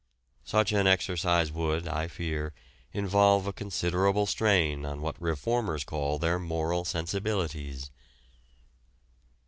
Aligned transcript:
Such 0.45 0.71
an 0.71 0.87
exercise 0.87 1.51
would, 1.51 1.87
I 1.87 2.07
fear, 2.07 2.53
involve 2.91 3.45
a 3.45 3.53
considerable 3.53 4.25
strain 4.25 4.83
on 4.83 4.99
what 5.01 5.21
reformers 5.21 5.83
call 5.83 6.17
their 6.17 6.39
moral 6.39 6.85
sensibilities. 6.85 7.91